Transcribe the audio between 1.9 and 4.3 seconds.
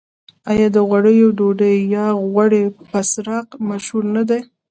یا غوړي بسراق مشهور نه